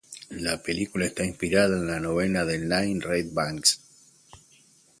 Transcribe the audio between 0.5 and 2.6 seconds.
película está inspirada en la novela de